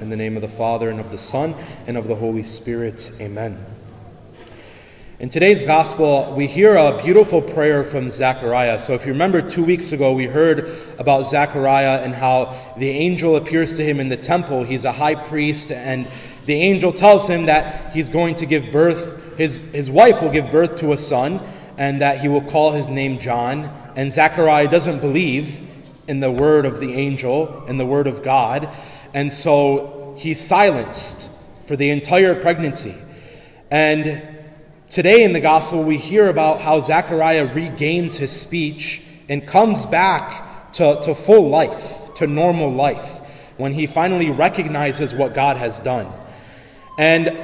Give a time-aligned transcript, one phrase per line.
[0.00, 1.56] In the name of the Father, and of the Son,
[1.88, 3.10] and of the Holy Spirit.
[3.20, 3.58] Amen.
[5.18, 8.78] In today's gospel, we hear a beautiful prayer from Zechariah.
[8.78, 13.34] So, if you remember, two weeks ago, we heard about Zechariah and how the angel
[13.34, 14.62] appears to him in the temple.
[14.62, 16.06] He's a high priest, and
[16.44, 20.52] the angel tells him that he's going to give birth, his, his wife will give
[20.52, 21.40] birth to a son,
[21.76, 23.64] and that he will call his name John.
[23.96, 25.60] And Zechariah doesn't believe
[26.06, 28.68] in the word of the angel and the word of God.
[29.14, 31.30] And so he's silenced
[31.66, 32.94] for the entire pregnancy.
[33.70, 34.22] And
[34.88, 40.72] today in the gospel, we hear about how Zechariah regains his speech and comes back
[40.74, 43.20] to, to full life, to normal life,
[43.56, 46.10] when he finally recognizes what God has done.
[46.98, 47.38] And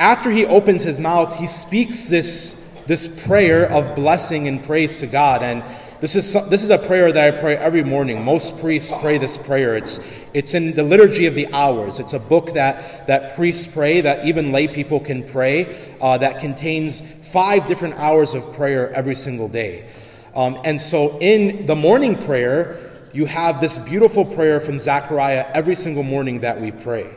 [0.00, 5.06] after he opens his mouth, he speaks this, this prayer of blessing and praise to
[5.06, 5.42] God.
[5.42, 5.62] And
[6.00, 8.24] this is, this is a prayer that I pray every morning.
[8.24, 9.76] Most priests pray this prayer.
[9.76, 10.00] It's,
[10.34, 12.00] it's in the Liturgy of the Hours.
[12.00, 16.40] It's a book that, that priests pray, that even lay people can pray, uh, that
[16.40, 19.88] contains five different hours of prayer every single day.
[20.34, 25.76] Um, and so in the morning prayer, you have this beautiful prayer from Zechariah every
[25.76, 27.08] single morning that we pray.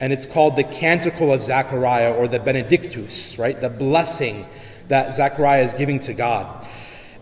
[0.00, 3.60] And it's called the Canticle of Zechariah or the Benedictus, right?
[3.60, 4.46] The blessing
[4.88, 6.66] that Zechariah is giving to God.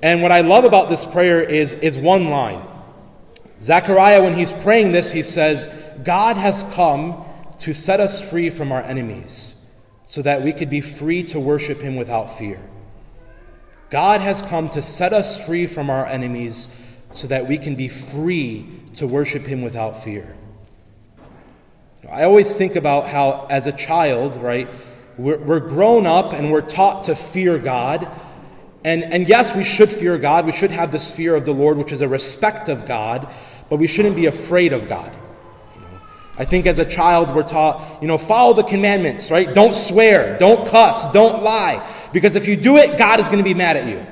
[0.02, 2.62] And what I love about this prayer is, is one line.
[3.60, 5.68] Zechariah, when he's praying this, he says,
[6.02, 7.24] God has come
[7.58, 9.56] to set us free from our enemies
[10.06, 12.60] so that we could be free to worship him without fear.
[13.90, 16.68] God has come to set us free from our enemies
[17.10, 20.36] so that we can be free to worship him without fear.
[22.10, 24.68] I always think about how, as a child, right,
[25.18, 28.08] we're, we're grown up and we're taught to fear God
[28.84, 30.46] and, and yes, we should fear God.
[30.46, 33.28] We should have this fear of the Lord, which is a respect of God,
[33.68, 35.14] but we shouldn't be afraid of God.
[35.74, 36.00] You know,
[36.38, 39.52] I think as a child, we're taught, you know, follow the commandments, right?
[39.52, 43.44] Don't swear, don't cuss, don't lie, because if you do it, God is going to
[43.44, 44.06] be mad at you.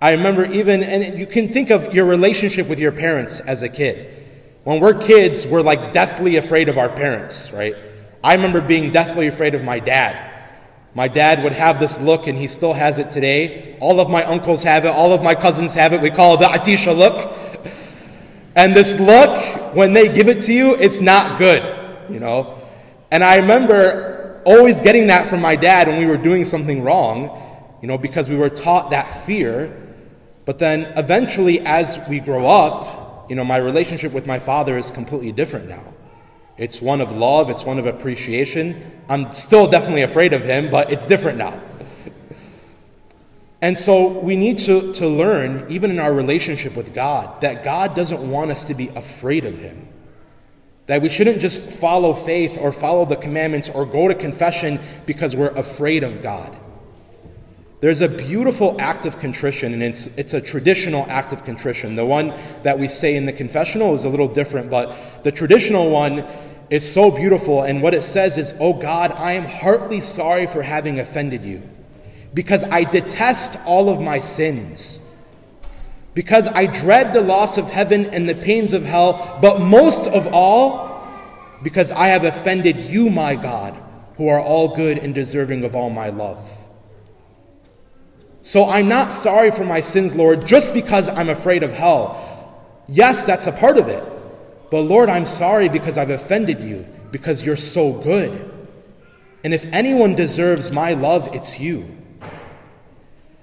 [0.00, 3.68] I remember even, and you can think of your relationship with your parents as a
[3.68, 4.14] kid.
[4.62, 7.74] When we're kids, we're like deathly afraid of our parents, right?
[8.22, 10.27] I remember being deathly afraid of my dad.
[10.98, 13.78] My dad would have this look, and he still has it today.
[13.78, 16.00] All of my uncles have it, all of my cousins have it.
[16.00, 17.32] We call it the Atisha look.
[18.56, 21.62] And this look, when they give it to you, it's not good,
[22.10, 22.60] you know.
[23.12, 27.76] And I remember always getting that from my dad when we were doing something wrong,
[27.80, 29.94] you know, because we were taught that fear.
[30.46, 34.90] But then eventually, as we grow up, you know, my relationship with my father is
[34.90, 35.94] completely different now.
[36.58, 39.00] It's one of love, it's one of appreciation.
[39.08, 41.62] I'm still definitely afraid of him, but it's different now.
[43.60, 47.94] And so we need to, to learn, even in our relationship with God, that God
[47.94, 49.88] doesn't want us to be afraid of him.
[50.86, 55.34] That we shouldn't just follow faith or follow the commandments or go to confession because
[55.36, 56.56] we're afraid of God.
[57.80, 61.94] There's a beautiful act of contrition, and it's, it's a traditional act of contrition.
[61.94, 65.90] The one that we say in the confessional is a little different, but the traditional
[65.90, 66.26] one
[66.70, 67.62] is so beautiful.
[67.62, 71.62] And what it says is, Oh God, I am heartily sorry for having offended you,
[72.34, 75.00] because I detest all of my sins.
[76.14, 80.26] Because I dread the loss of heaven and the pains of hell, but most of
[80.28, 80.88] all,
[81.62, 83.80] because I have offended you, my God,
[84.16, 86.50] who are all good and deserving of all my love.
[88.42, 92.82] So I'm not sorry for my sins, Lord, just because I'm afraid of hell.
[92.88, 94.02] Yes, that's a part of it.
[94.70, 98.50] But Lord, I'm sorry because I've offended you, because you're so good.
[99.44, 101.96] And if anyone deserves my love, it's you.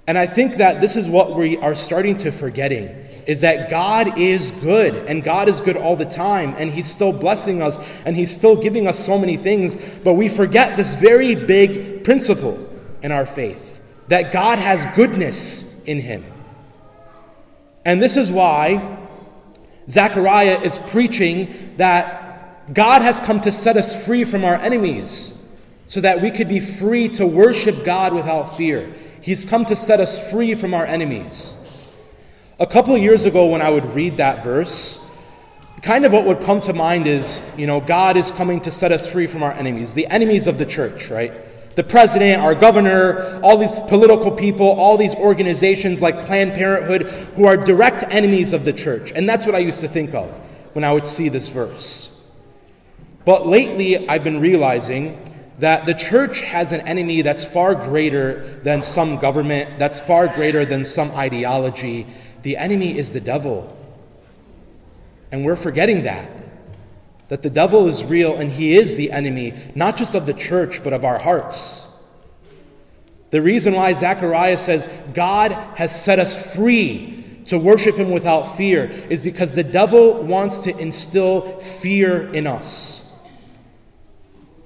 [0.08, 2.90] And I think that this is what we are starting to forgetting
[3.25, 7.12] is that God is good and God is good all the time and he's still
[7.12, 11.34] blessing us and he's still giving us so many things, but we forget this very
[11.34, 12.69] big principle
[13.02, 16.24] in our faith that God has goodness in him.
[17.84, 19.04] And this is why
[19.90, 25.37] Zechariah is preaching that God has come to set us free from our enemies
[25.85, 28.91] so that we could be free to worship God without fear.
[29.22, 31.55] He's come to set us free from our enemies.
[32.59, 34.99] A couple years ago, when I would read that verse,
[35.82, 38.91] kind of what would come to mind is, you know, God is coming to set
[38.91, 41.32] us free from our enemies, the enemies of the church, right?
[41.75, 47.03] The president, our governor, all these political people, all these organizations like Planned Parenthood
[47.35, 49.11] who are direct enemies of the church.
[49.13, 50.29] And that's what I used to think of
[50.73, 52.11] when I would see this verse.
[53.25, 55.19] But lately, I've been realizing
[55.59, 60.66] that the church has an enemy that's far greater than some government, that's far greater
[60.66, 62.07] than some ideology.
[62.43, 63.75] The enemy is the devil.
[65.31, 66.29] And we're forgetting that.
[67.27, 70.83] That the devil is real and he is the enemy, not just of the church,
[70.83, 71.87] but of our hearts.
[73.31, 78.85] The reason why Zechariah says God has set us free to worship him without fear
[79.09, 83.03] is because the devil wants to instill fear in us.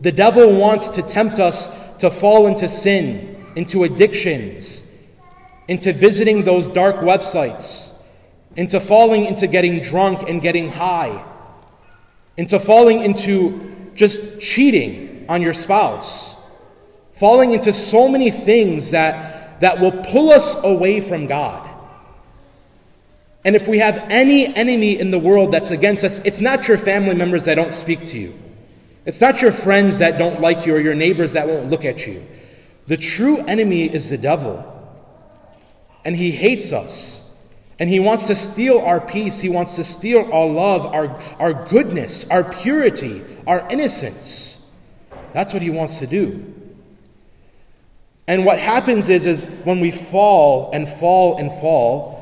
[0.01, 4.83] The devil wants to tempt us to fall into sin, into addictions,
[5.67, 7.93] into visiting those dark websites,
[8.55, 11.23] into falling into getting drunk and getting high,
[12.39, 16.37] into falling into just cheating on your spouse,
[17.11, 21.69] falling into so many things that, that will pull us away from God.
[23.43, 26.77] And if we have any enemy in the world that's against us, it's not your
[26.77, 28.33] family members that don't speak to you.
[29.05, 32.07] It's not your friends that don't like you or your neighbors that won't look at
[32.07, 32.25] you.
[32.87, 34.63] The true enemy is the devil.
[36.05, 37.28] And he hates us.
[37.79, 39.39] And he wants to steal our peace.
[39.39, 44.61] He wants to steal our love, our, our goodness, our purity, our innocence.
[45.33, 46.53] That's what he wants to do.
[48.27, 52.19] And what happens is, is when we fall and fall and fall,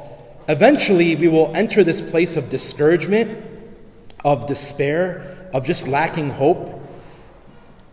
[0.50, 3.44] Eventually, we will enter this place of discouragement,
[4.24, 6.82] of despair, of just lacking hope,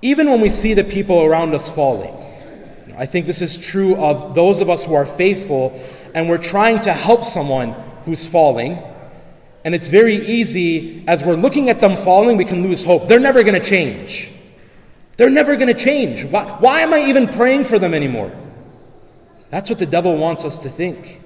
[0.03, 2.15] even when we see the people around us falling.
[2.97, 5.81] I think this is true of those of us who are faithful
[6.15, 7.73] and we're trying to help someone
[8.05, 8.83] who's falling.
[9.65, 13.09] And it's very easy, as we're looking at them falling, we can lose hope.
[13.09, 14.31] They're never going to change.
[15.17, 16.25] They're never going to change.
[16.25, 18.33] Why, why am I even praying for them anymore?
[19.51, 21.23] That's what the devil wants us to think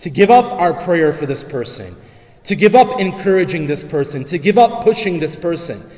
[0.00, 1.94] to give up our prayer for this person,
[2.42, 5.88] to give up encouraging this person, to give up pushing this person,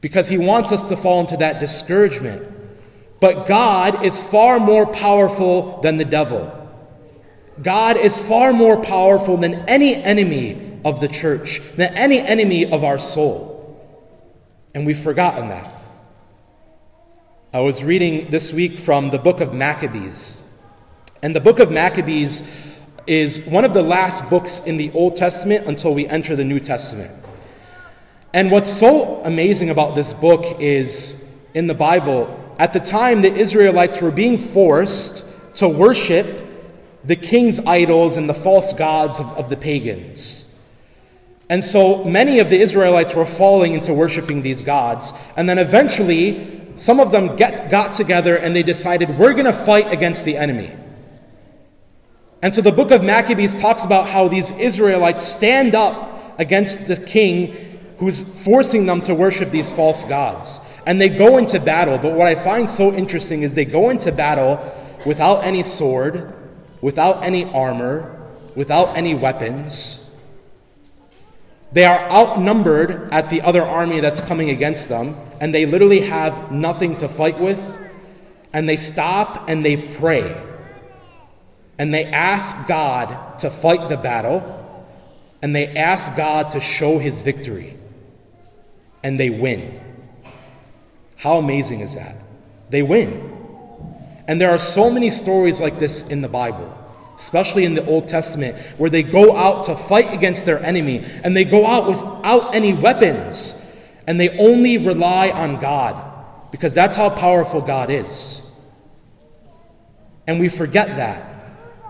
[0.00, 2.42] because He wants us to fall into that discouragement.
[3.20, 6.60] But God is far more powerful than the devil.
[7.62, 12.84] God is far more powerful than any enemy of the church, than any enemy of
[12.84, 13.54] our soul.
[14.74, 15.70] And we've forgotten that.
[17.52, 20.42] I was reading this week from the book of Maccabees.
[21.22, 22.42] And the book of Maccabees
[23.06, 26.58] is one of the last books in the Old Testament until we enter the New
[26.58, 27.14] Testament.
[28.32, 31.22] And what's so amazing about this book is
[31.54, 35.24] in the Bible, at the time the Israelites were being forced
[35.56, 36.42] to worship
[37.04, 40.44] the king's idols and the false gods of, of the pagans.
[41.50, 45.12] And so many of the Israelites were falling into worshiping these gods.
[45.36, 49.52] And then eventually, some of them get, got together and they decided, we're going to
[49.52, 50.72] fight against the enemy.
[52.42, 56.96] And so the book of Maccabees talks about how these Israelites stand up against the
[56.96, 60.60] king who's forcing them to worship these false gods.
[60.86, 61.98] And they go into battle.
[61.98, 64.60] But what I find so interesting is they go into battle
[65.06, 66.34] without any sword,
[66.80, 70.00] without any armor, without any weapons.
[71.72, 76.52] They are outnumbered at the other army that's coming against them, and they literally have
[76.52, 77.78] nothing to fight with.
[78.52, 80.40] And they stop and they pray
[81.78, 84.86] and they ask God to fight the battle,
[85.42, 87.76] and they ask God to show his victory,
[89.04, 89.80] and they win.
[91.16, 92.16] How amazing is that?
[92.70, 93.30] They win.
[94.26, 96.76] And there are so many stories like this in the Bible,
[97.16, 101.36] especially in the Old Testament, where they go out to fight against their enemy, and
[101.36, 103.62] they go out without any weapons,
[104.06, 108.42] and they only rely on God, because that's how powerful God is.
[110.26, 111.30] And we forget that.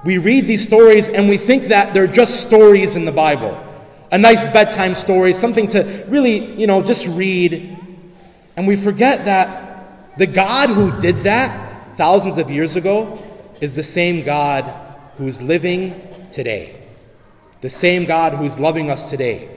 [0.05, 3.74] We read these stories and we think that they're just stories in the Bible.
[4.15, 7.77] A nice bedtime story, something to really, you know, just read.
[8.57, 13.21] And we forget that the God who did that thousands of years ago
[13.61, 14.73] is the same God
[15.19, 16.87] who's living today.
[17.61, 19.49] The same God who's loving us today.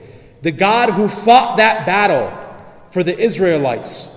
[0.42, 2.36] The God who fought that battle
[2.90, 4.08] for the Israelites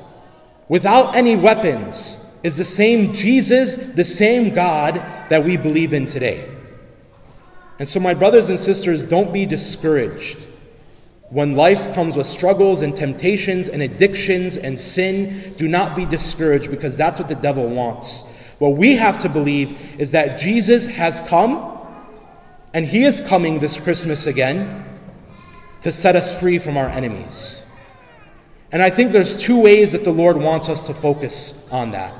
[0.67, 4.95] without any weapons, is the same Jesus, the same God
[5.29, 6.50] that we believe in today.
[7.81, 10.45] And so, my brothers and sisters, don't be discouraged.
[11.29, 16.69] When life comes with struggles and temptations and addictions and sin, do not be discouraged
[16.69, 18.23] because that's what the devil wants.
[18.59, 21.75] What we have to believe is that Jesus has come
[22.71, 24.85] and he is coming this Christmas again
[25.81, 27.65] to set us free from our enemies.
[28.71, 32.13] And I think there's two ways that the Lord wants us to focus on that.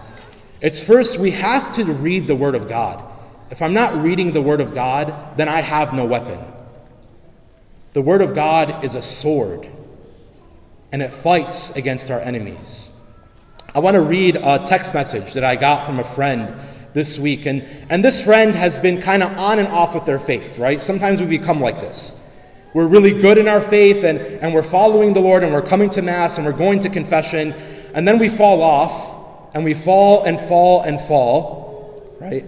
[0.60, 3.11] It's first, we have to read the Word of God.
[3.52, 6.40] If I'm not reading the Word of God, then I have no weapon.
[7.92, 9.68] The Word of God is a sword,
[10.94, 12.90] and it fights against our enemies.
[13.76, 16.54] I want to read a text message that I got from a friend
[16.94, 17.46] this week.
[17.46, 20.80] And, and this friend has been kind of on and off with their faith, right?
[20.80, 22.18] Sometimes we become like this.
[22.74, 25.90] We're really good in our faith and, and we're following the Lord and we're coming
[25.92, 27.52] to Mass and we're going to confession,
[27.94, 32.46] and then we fall off and we fall and fall and fall, right?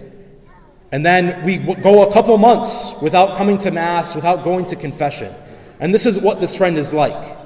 [0.94, 5.34] And then we go a couple months without coming to Mass, without going to confession.
[5.80, 7.36] And this is what this friend is like.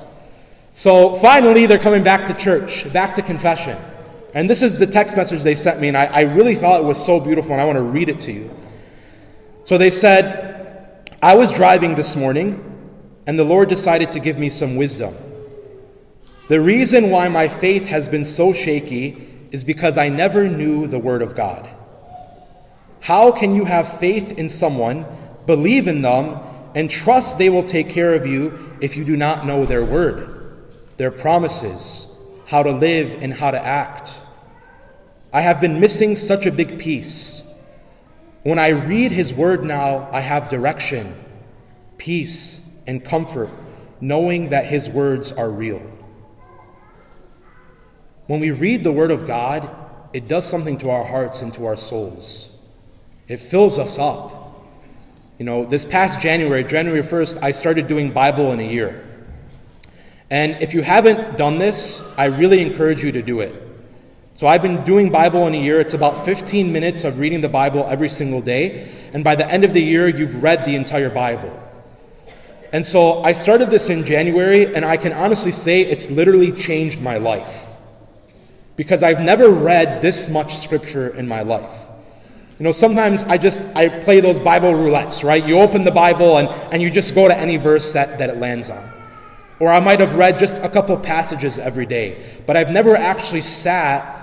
[0.74, 3.78] So finally, they're coming back to church, back to confession.
[4.34, 6.84] And this is the text message they sent me, and I, I really thought it
[6.84, 8.50] was so beautiful, and I want to read it to you.
[9.64, 12.62] So they said, I was driving this morning,
[13.26, 15.16] and the Lord decided to give me some wisdom.
[16.48, 20.98] The reason why my faith has been so shaky is because I never knew the
[20.98, 21.66] Word of God.
[23.00, 25.06] How can you have faith in someone,
[25.46, 26.40] believe in them,
[26.74, 30.56] and trust they will take care of you if you do not know their Word,
[30.96, 32.08] their promises,
[32.46, 34.20] how to live, and how to act?
[35.32, 37.44] I have been missing such a big piece.
[38.42, 41.14] When I read His Word now, I have direction,
[41.98, 43.50] peace, and comfort,
[44.00, 45.82] knowing that His words are real.
[48.26, 49.68] When we read the Word of God,
[50.12, 52.50] it does something to our hearts and to our souls.
[53.28, 54.64] It fills us up.
[55.38, 59.04] You know, this past January, January 1st, I started doing Bible in a year.
[60.30, 63.54] And if you haven't done this, I really encourage you to do it.
[64.34, 65.80] So I've been doing Bible in a year.
[65.80, 68.88] It's about 15 minutes of reading the Bible every single day.
[69.12, 71.52] And by the end of the year, you've read the entire Bible.
[72.72, 77.00] And so I started this in January, and I can honestly say it's literally changed
[77.00, 77.66] my life.
[78.76, 81.87] Because I've never read this much scripture in my life.
[82.58, 85.46] You know, sometimes I just I play those Bible roulettes, right?
[85.46, 88.38] You open the Bible and, and you just go to any verse that, that it
[88.38, 88.92] lands on.
[89.60, 93.42] Or I might have read just a couple passages every day, but I've never actually
[93.42, 94.14] sat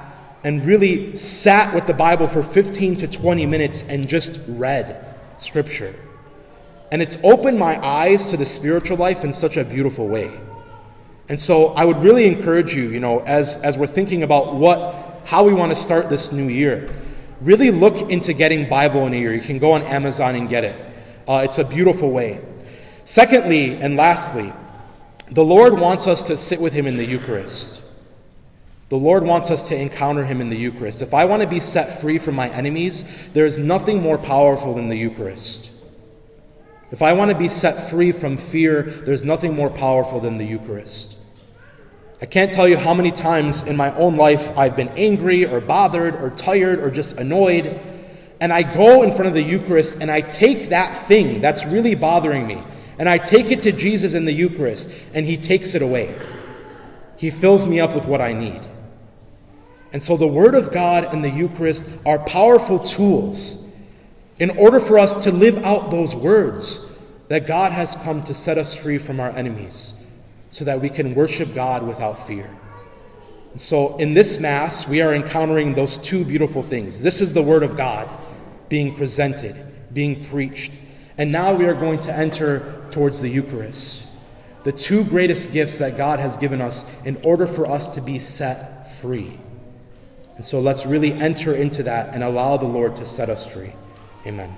[0.43, 5.03] and really sat with the Bible for 15 to 20 minutes and just read
[5.37, 5.95] Scripture.
[6.91, 10.31] And it's opened my eyes to the spiritual life in such a beautiful way.
[11.29, 15.21] And so I would really encourage you, you know, as, as we're thinking about what,
[15.25, 16.87] how we want to start this new year,
[17.41, 19.33] really look into getting Bible in a year.
[19.33, 20.75] You can go on Amazon and get it.
[21.27, 22.41] Uh, it's a beautiful way.
[23.03, 24.53] Secondly, and lastly,
[25.31, 27.83] the Lord wants us to sit with Him in the Eucharist.
[28.89, 31.01] The Lord wants us to encounter Him in the Eucharist.
[31.01, 34.75] If I want to be set free from my enemies, there is nothing more powerful
[34.75, 35.71] than the Eucharist.
[36.91, 40.45] If I want to be set free from fear, there's nothing more powerful than the
[40.45, 41.14] Eucharist.
[42.21, 45.59] I can't tell you how many times in my own life I've been angry or
[45.59, 47.77] bothered or tired or just annoyed,
[48.39, 51.93] and I go in front of the Eucharist and I take that thing that's really
[51.93, 52.63] bothering me
[52.97, 56.17] and I take it to Jesus in the Eucharist and He takes it away.
[57.17, 58.61] He fills me up with what I need.
[59.91, 63.67] And so the Word of God and the Eucharist are powerful tools
[64.39, 66.81] in order for us to live out those words
[67.27, 69.93] that God has come to set us free from our enemies
[70.55, 72.49] so that we can worship God without fear.
[73.51, 77.01] And so in this Mass, we are encountering those two beautiful things.
[77.01, 78.07] This is the Word of God
[78.69, 79.53] being presented,
[79.93, 80.71] being preached.
[81.17, 84.07] And now we are going to enter towards the Eucharist,
[84.63, 88.17] the two greatest gifts that God has given us in order for us to be
[88.17, 89.37] set free.
[90.37, 93.73] And so let's really enter into that and allow the Lord to set us free.
[94.25, 94.55] Amen.